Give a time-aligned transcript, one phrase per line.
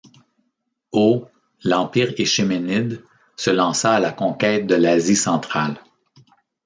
[0.93, 1.27] Au
[1.63, 3.03] l'empire achéménide
[3.37, 5.79] se lança à la conquête de l'Asie centrale.